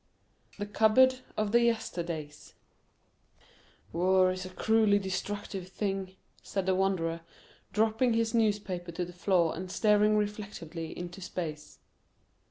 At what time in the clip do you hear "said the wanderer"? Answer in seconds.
6.41-7.21